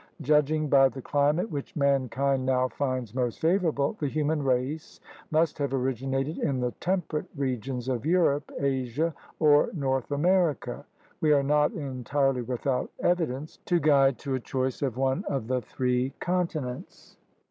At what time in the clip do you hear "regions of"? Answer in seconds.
7.35-8.03